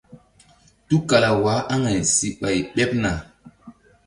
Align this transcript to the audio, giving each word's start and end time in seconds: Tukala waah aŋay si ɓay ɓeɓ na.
Tukala 0.87 1.29
waah 1.43 1.61
aŋay 1.73 1.99
si 2.15 2.27
ɓay 2.39 2.57
ɓeɓ 2.75 2.89
na. 3.03 3.11